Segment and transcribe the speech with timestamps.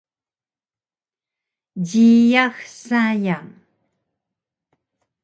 [1.87, 2.57] Jiyax
[2.87, 3.49] sayang